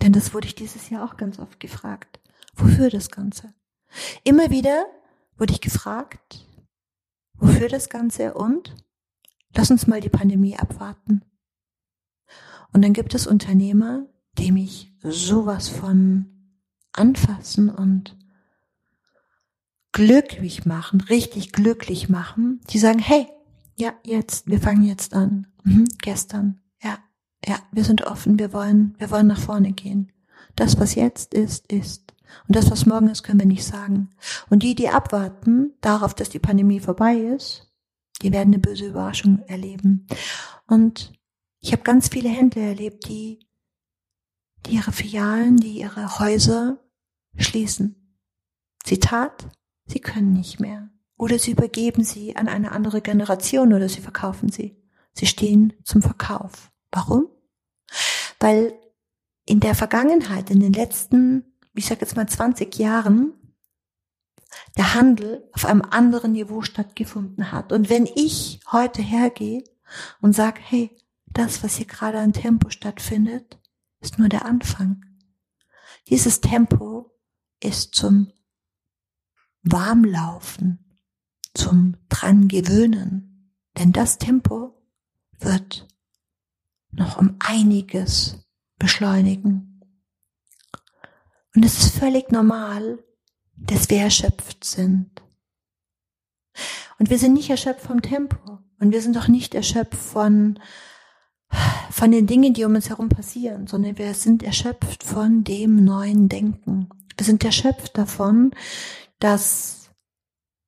Denn 0.00 0.12
das 0.12 0.32
wurde 0.32 0.46
ich 0.46 0.54
dieses 0.54 0.90
Jahr 0.90 1.04
auch 1.04 1.16
ganz 1.16 1.38
oft 1.38 1.58
gefragt. 1.58 2.20
Wofür 2.54 2.88
das 2.88 3.10
Ganze? 3.10 3.52
Immer 4.22 4.50
wieder 4.50 4.86
wurde 5.36 5.52
ich 5.52 5.60
gefragt, 5.60 6.46
wofür 7.34 7.68
das 7.68 7.88
Ganze 7.88 8.34
und 8.34 8.74
lass 9.54 9.70
uns 9.70 9.86
mal 9.86 10.00
die 10.00 10.08
Pandemie 10.08 10.56
abwarten. 10.56 11.22
Und 12.72 12.82
dann 12.82 12.92
gibt 12.92 13.14
es 13.14 13.26
Unternehmer, 13.26 14.06
die 14.38 14.52
mich 14.52 14.92
sowas 15.02 15.68
von 15.68 16.26
anfassen 16.92 17.68
und 17.68 18.16
glücklich 19.92 20.66
machen, 20.66 21.00
richtig 21.00 21.52
glücklich 21.52 22.08
machen, 22.08 22.60
die 22.70 22.78
sagen, 22.78 23.00
hey, 23.00 23.26
ja, 23.76 23.92
jetzt, 24.04 24.46
wir 24.46 24.60
fangen 24.60 24.84
jetzt 24.84 25.14
an. 25.14 25.46
Mhm, 25.64 25.86
gestern, 26.00 26.60
ja, 26.82 26.98
ja, 27.44 27.58
wir 27.72 27.84
sind 27.84 28.06
offen, 28.06 28.38
wir 28.38 28.52
wollen, 28.52 28.94
wir 28.98 29.10
wollen 29.10 29.26
nach 29.26 29.40
vorne 29.40 29.72
gehen. 29.72 30.12
Das, 30.56 30.78
was 30.78 30.94
jetzt 30.94 31.34
ist, 31.34 31.70
ist. 31.72 32.14
Und 32.46 32.56
das, 32.56 32.70
was 32.70 32.86
morgen 32.86 33.08
ist, 33.08 33.22
können 33.22 33.40
wir 33.40 33.46
nicht 33.46 33.64
sagen. 33.64 34.10
Und 34.48 34.62
die, 34.62 34.74
die 34.74 34.88
abwarten 34.88 35.72
darauf, 35.80 36.14
dass 36.14 36.28
die 36.28 36.38
Pandemie 36.38 36.80
vorbei 36.80 37.16
ist, 37.16 37.69
die 38.22 38.32
werden 38.32 38.54
eine 38.54 38.58
böse 38.58 38.86
Überraschung 38.86 39.40
erleben. 39.46 40.06
Und 40.66 41.12
ich 41.60 41.72
habe 41.72 41.82
ganz 41.82 42.08
viele 42.08 42.28
Händler 42.28 42.62
erlebt, 42.62 43.08
die, 43.08 43.46
die 44.66 44.74
ihre 44.74 44.92
Filialen, 44.92 45.56
die 45.56 45.78
ihre 45.78 46.18
Häuser 46.18 46.78
schließen. 47.36 48.18
Zitat, 48.84 49.46
Sie 49.90 50.00
können 50.00 50.32
nicht 50.32 50.60
mehr. 50.60 50.88
Oder 51.16 51.38
sie 51.38 51.50
übergeben 51.50 52.04
sie 52.04 52.36
an 52.36 52.48
eine 52.48 52.72
andere 52.72 53.02
Generation 53.02 53.74
oder 53.74 53.88
sie 53.88 54.00
verkaufen 54.00 54.50
sie. 54.50 54.76
Sie 55.12 55.26
stehen 55.26 55.74
zum 55.84 56.00
Verkauf. 56.00 56.70
Warum? 56.92 57.26
Weil 58.38 58.72
in 59.46 59.60
der 59.60 59.74
Vergangenheit, 59.74 60.50
in 60.50 60.60
den 60.60 60.72
letzten, 60.72 61.44
ich 61.74 61.86
sage 61.86 62.02
jetzt 62.02 62.16
mal 62.16 62.28
20 62.28 62.78
Jahren, 62.78 63.34
der 64.76 64.94
Handel 64.94 65.48
auf 65.52 65.64
einem 65.64 65.82
anderen 65.82 66.32
Niveau 66.32 66.62
stattgefunden 66.62 67.52
hat. 67.52 67.72
Und 67.72 67.88
wenn 67.88 68.06
ich 68.06 68.60
heute 68.70 69.02
hergehe 69.02 69.64
und 70.20 70.34
sage, 70.34 70.60
hey, 70.62 70.96
das, 71.26 71.62
was 71.62 71.76
hier 71.76 71.86
gerade 71.86 72.18
an 72.18 72.32
Tempo 72.32 72.70
stattfindet, 72.70 73.58
ist 74.00 74.18
nur 74.18 74.28
der 74.28 74.44
Anfang. 74.44 75.04
Dieses 76.08 76.40
Tempo 76.40 77.12
ist 77.62 77.94
zum 77.94 78.32
Warmlaufen, 79.62 80.98
zum 81.54 81.96
dran 82.08 82.48
gewöhnen. 82.48 83.54
Denn 83.78 83.92
das 83.92 84.18
Tempo 84.18 84.82
wird 85.38 85.86
noch 86.90 87.18
um 87.18 87.36
einiges 87.38 88.38
beschleunigen. 88.78 89.80
Und 91.54 91.64
es 91.64 91.78
ist 91.78 91.94
völlig 91.96 92.30
normal, 92.30 93.02
dass 93.60 93.90
wir 93.90 93.98
erschöpft 93.98 94.64
sind. 94.64 95.22
Und 96.98 97.10
wir 97.10 97.18
sind 97.18 97.34
nicht 97.34 97.50
erschöpft 97.50 97.82
vom 97.82 98.02
Tempo. 98.02 98.58
Und 98.78 98.92
wir 98.92 99.02
sind 99.02 99.16
doch 99.16 99.28
nicht 99.28 99.54
erschöpft 99.54 99.94
von, 99.94 100.58
von 101.90 102.10
den 102.10 102.26
Dingen, 102.26 102.54
die 102.54 102.64
um 102.64 102.74
uns 102.74 102.88
herum 102.88 103.08
passieren, 103.08 103.66
sondern 103.66 103.98
wir 103.98 104.14
sind 104.14 104.42
erschöpft 104.42 105.02
von 105.02 105.44
dem 105.44 105.84
neuen 105.84 106.28
Denken. 106.28 106.88
Wir 107.16 107.26
sind 107.26 107.44
erschöpft 107.44 107.96
davon, 107.98 108.52
dass 109.18 109.90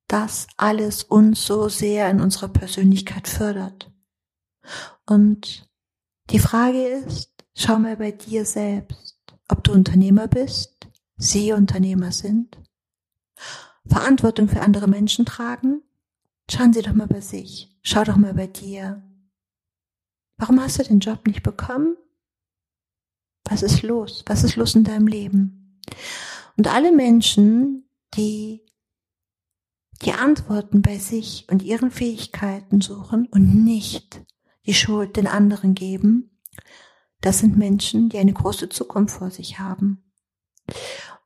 das 0.07 0.47
alles 0.57 1.03
uns 1.03 1.45
so 1.45 1.69
sehr 1.69 2.09
in 2.11 2.21
unserer 2.21 2.49
Persönlichkeit 2.49 3.27
fördert. 3.27 3.91
Und 5.07 5.67
die 6.29 6.39
Frage 6.39 6.83
ist, 6.83 7.31
schau 7.55 7.79
mal 7.79 7.97
bei 7.97 8.11
dir 8.11 8.45
selbst, 8.45 9.17
ob 9.49 9.63
du 9.63 9.71
Unternehmer 9.71 10.27
bist, 10.27 10.87
sie 11.17 11.51
Unternehmer 11.51 12.11
sind, 12.11 12.57
Verantwortung 13.85 14.47
für 14.47 14.61
andere 14.61 14.87
Menschen 14.87 15.25
tragen. 15.25 15.81
Schauen 16.49 16.73
Sie 16.73 16.81
doch 16.81 16.93
mal 16.93 17.07
bei 17.07 17.21
sich, 17.21 17.77
schau 17.81 18.03
doch 18.03 18.17
mal 18.17 18.33
bei 18.33 18.47
dir. 18.47 19.01
Warum 20.37 20.61
hast 20.61 20.79
du 20.79 20.83
den 20.83 20.99
Job 20.99 21.25
nicht 21.27 21.43
bekommen? 21.43 21.95
Was 23.45 23.61
ist 23.61 23.81
los? 23.81 24.23
Was 24.27 24.43
ist 24.43 24.55
los 24.55 24.75
in 24.75 24.83
deinem 24.83 25.07
Leben? 25.07 25.79
Und 26.57 26.67
alle 26.67 26.91
Menschen, 26.91 27.89
die 28.15 28.61
die 30.01 30.13
Antworten 30.13 30.81
bei 30.81 30.97
sich 30.97 31.47
und 31.49 31.63
ihren 31.63 31.91
Fähigkeiten 31.91 32.81
suchen 32.81 33.27
und 33.27 33.63
nicht 33.63 34.21
die 34.65 34.73
Schuld 34.73 35.15
den 35.15 35.27
anderen 35.27 35.75
geben, 35.75 36.39
das 37.21 37.39
sind 37.39 37.57
Menschen, 37.57 38.09
die 38.09 38.17
eine 38.17 38.33
große 38.33 38.69
Zukunft 38.69 39.17
vor 39.17 39.31
sich 39.31 39.59
haben. 39.59 40.03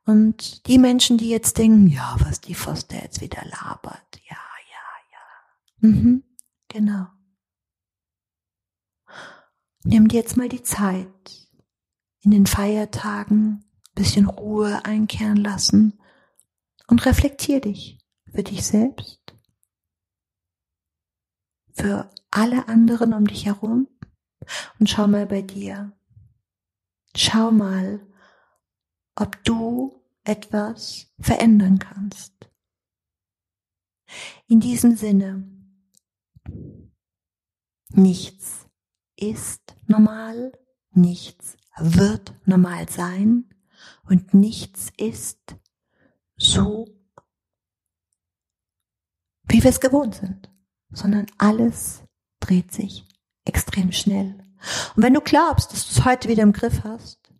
Und 0.08 0.66
die 0.68 0.78
Menschen, 0.78 1.18
die 1.18 1.28
jetzt 1.28 1.58
denken, 1.58 1.86
ja, 1.86 2.16
was 2.20 2.40
die 2.40 2.54
Foster 2.54 2.96
jetzt 2.96 3.20
wieder 3.20 3.44
labert, 3.44 4.18
ja, 4.26 4.38
ja, 4.70 4.86
ja. 5.12 5.88
Mhm, 5.90 6.24
genau. 6.66 7.08
Nimm 9.84 10.08
dir 10.08 10.20
jetzt 10.20 10.38
mal 10.38 10.48
die 10.48 10.62
Zeit, 10.62 11.46
in 12.22 12.30
den 12.30 12.46
Feiertagen 12.46 13.66
bisschen 13.94 14.30
Ruhe 14.30 14.82
einkehren 14.86 15.36
lassen 15.36 16.00
und 16.86 17.04
reflektier 17.04 17.60
dich 17.60 17.98
für 18.32 18.42
dich 18.42 18.66
selbst, 18.66 19.20
für 21.74 22.10
alle 22.30 22.66
anderen 22.66 23.12
um 23.12 23.26
dich 23.26 23.44
herum 23.44 23.88
und 24.78 24.88
schau 24.88 25.06
mal 25.06 25.26
bei 25.26 25.42
dir. 25.42 25.92
Schau 27.14 27.50
mal, 27.50 28.00
ob 29.14 29.44
du 29.44 29.97
etwas 30.28 31.06
verändern 31.18 31.78
kannst. 31.78 32.50
In 34.46 34.60
diesem 34.60 34.96
Sinne, 34.96 35.48
nichts 37.90 38.66
ist 39.16 39.74
normal, 39.86 40.52
nichts 40.90 41.56
wird 41.78 42.34
normal 42.46 42.88
sein 42.88 43.48
und 44.04 44.34
nichts 44.34 44.90
ist 44.96 45.56
so, 46.36 46.86
wie 49.44 49.62
wir 49.62 49.70
es 49.70 49.80
gewohnt 49.80 50.14
sind, 50.14 50.50
sondern 50.90 51.26
alles 51.38 52.02
dreht 52.40 52.72
sich 52.72 53.06
extrem 53.44 53.92
schnell. 53.92 54.38
Und 54.94 55.02
wenn 55.02 55.14
du 55.14 55.20
glaubst, 55.20 55.72
dass 55.72 55.86
du 55.86 56.00
es 56.00 56.04
heute 56.04 56.28
wieder 56.28 56.42
im 56.42 56.52
Griff 56.52 56.82
hast, 56.84 57.32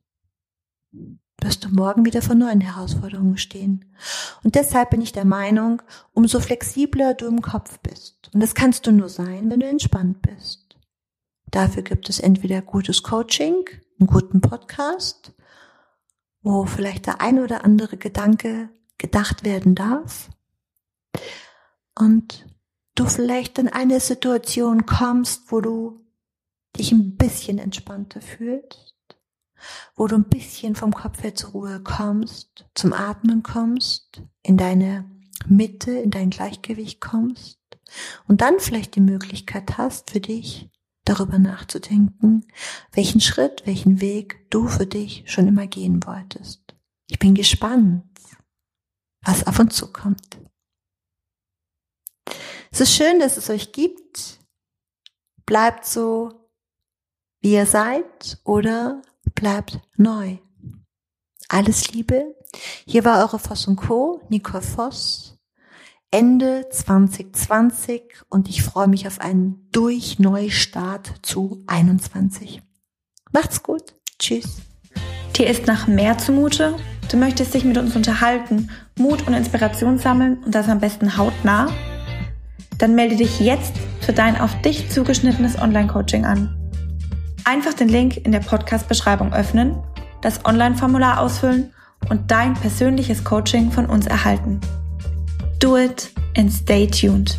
wirst 1.41 1.65
du 1.65 1.69
morgen 1.69 2.05
wieder 2.05 2.23
vor 2.23 2.35
neuen 2.35 2.61
Herausforderungen 2.61 3.39
stehen. 3.39 3.95
Und 4.43 4.55
deshalb 4.55 4.91
bin 4.91 5.01
ich 5.01 5.13
der 5.13 5.25
Meinung, 5.25 5.83
umso 6.13 6.41
flexibler 6.41 7.15
du 7.15 7.27
im 7.27 7.43
Kopf 7.43 7.79
bist, 7.81 8.31
und 8.35 8.43
das 8.43 8.55
kannst 8.55 8.87
du 8.87 8.93
nur 8.93 9.09
sein, 9.09 9.51
wenn 9.51 9.61
du 9.61 9.67
entspannt 9.67 10.23
bist. 10.23 10.77
Dafür 11.51 11.83
gibt 11.83 12.09
es 12.09 12.21
entweder 12.21 12.61
gutes 12.61 13.03
Coaching, 13.03 13.65
einen 13.99 14.07
guten 14.07 14.41
Podcast, 14.41 15.33
wo 16.43 16.67
vielleicht 16.67 17.07
der 17.07 17.21
ein 17.21 17.39
oder 17.39 17.65
andere 17.65 17.97
Gedanke 17.97 18.69
gedacht 18.99 19.45
werden 19.45 19.75
darf, 19.75 20.29
und 21.95 22.47
du 22.95 23.07
vielleicht 23.07 23.59
in 23.59 23.69
eine 23.69 24.01
Situation 24.01 24.87
kommst, 24.87 25.51
wo 25.51 25.61
du 25.61 26.01
dich 26.77 26.93
ein 26.93 27.17
bisschen 27.17 27.59
entspannter 27.59 28.21
fühlst, 28.21 28.95
wo 29.97 30.07
du 30.07 30.17
ein 30.17 30.29
bisschen 30.29 30.75
vom 30.75 30.93
Kopf 30.93 31.23
her 31.23 31.35
zur 31.35 31.51
Ruhe 31.51 31.81
kommst, 31.83 32.67
zum 32.75 32.93
Atmen 32.93 33.43
kommst, 33.43 34.23
in 34.43 34.57
deine 34.57 35.05
Mitte, 35.47 35.93
in 35.93 36.11
dein 36.11 36.31
Gleichgewicht 36.31 37.01
kommst 37.01 37.59
und 38.27 38.41
dann 38.41 38.61
vielleicht 38.61 38.95
die 38.95 39.01
Möglichkeit 39.01 39.79
hast 39.79 40.11
für 40.11 40.21
dich 40.21 40.71
darüber 41.05 41.39
nachzudenken, 41.39 42.47
welchen 42.93 43.21
Schritt, 43.21 43.67
welchen 43.67 44.01
Weg 44.01 44.47
du 44.51 44.69
für 44.69 44.87
dich 44.87 45.25
schon 45.27 45.49
immer 45.49 45.67
gehen 45.67 46.05
wolltest. 46.05 46.75
Ich 47.09 47.19
bin 47.19 47.35
gespannt, 47.35 48.05
was 49.23 49.47
auf 49.47 49.59
uns 49.59 49.75
zukommt. 49.75 50.39
Es 52.71 52.81
ist 52.81 52.95
schön, 52.95 53.19
dass 53.19 53.37
es 53.39 53.49
euch 53.49 53.73
gibt. 53.73 54.39
Bleibt 55.47 55.87
so, 55.87 56.51
wie 57.41 57.55
ihr 57.55 57.67
seid 57.67 58.39
oder 58.45 59.01
bleibt 59.39 59.79
neu. 59.97 60.39
Alles 61.49 61.93
Liebe. 61.93 62.35
Hier 62.87 63.05
war 63.05 63.23
eure 63.23 63.39
Voss 63.39 63.69
und 63.69 63.77
Co., 63.77 64.21
Nicole 64.31 64.63
Voss. 64.63 65.39
Ende 66.11 66.67
2020 66.71 68.03
und 68.31 68.49
ich 68.49 68.63
freue 68.63 68.89
mich 68.89 69.07
auf 69.07 69.21
einen 69.21 69.69
Durchneustart 69.71 71.21
zu 71.23 71.63
21. 71.69 72.63
Macht's 73.31 73.63
gut. 73.63 73.95
Tschüss. 74.19 74.57
Dir 75.37 75.49
ist 75.49 75.67
nach 75.67 75.87
mehr 75.87 76.19
zumute? 76.19 76.75
Du 77.09 77.17
möchtest 77.17 77.55
dich 77.55 77.65
mit 77.65 77.79
uns 77.79 77.95
unterhalten, 77.95 78.71
Mut 78.99 79.27
und 79.29 79.35
Inspiration 79.35 79.99
sammeln 79.99 80.43
und 80.45 80.55
das 80.55 80.69
am 80.69 80.81
besten 80.81 81.17
hautnah? 81.17 81.71
Dann 82.79 82.95
melde 82.97 83.17
dich 83.17 83.39
jetzt 83.39 83.75
für 84.01 84.13
dein 84.13 84.41
auf 84.41 84.61
dich 84.63 84.91
zugeschnittenes 84.91 85.59
Online-Coaching 85.61 86.25
an. 86.25 86.68
Einfach 87.49 87.73
den 87.73 87.89
Link 87.89 88.19
in 88.27 88.33
der 88.33 88.41
Podcast-Beschreibung 88.41 89.33
öffnen, 89.33 89.83
das 90.21 90.45
Online-Formular 90.45 91.19
ausfüllen 91.19 91.73
und 92.11 92.31
dein 92.31 92.53
persönliches 92.53 93.25
Coaching 93.25 93.71
von 93.73 93.87
uns 93.87 94.07
erhalten. 94.07 94.61
Do 95.59 95.79
it 95.79 96.11
and 96.37 96.53
stay 96.53 96.87
tuned. 96.87 97.39